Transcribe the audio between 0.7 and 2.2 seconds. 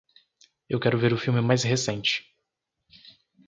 Eu quero ver o filme mais recente.